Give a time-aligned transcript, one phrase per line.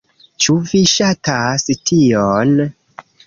[0.43, 2.57] Ĉu vi ŝatas tion?